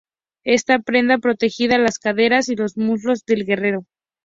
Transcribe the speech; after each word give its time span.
Esta 0.47 0.79
prenda 0.79 1.19
protegida 1.19 1.77
las 1.77 1.99
caderas 1.99 2.49
y 2.49 2.55
los 2.55 2.75
muslos 2.75 3.23
del 3.23 3.45
guerrero. 3.45 3.85